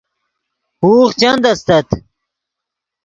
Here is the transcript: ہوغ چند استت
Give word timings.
ہوغ 0.81 1.07
چند 1.19 1.43
استت 1.51 1.87